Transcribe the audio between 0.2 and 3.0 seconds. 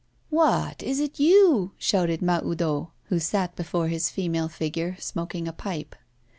'What! is it you?' shouted Mahoudeau,